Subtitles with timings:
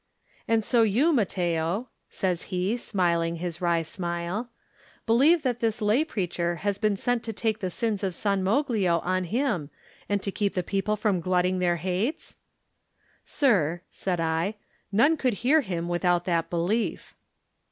[0.47, 4.49] "And so you, Matteo," says he, smiling his wry smile,
[5.05, 8.97] "believe that this lay preacher has been sent to take the sins of San Moglio
[9.03, 9.69] on him
[10.09, 12.37] and to keep the people from glutting their hates?"
[13.25, 14.55] "Sir," said I,
[14.91, 17.13] "none could hear him with out that belief."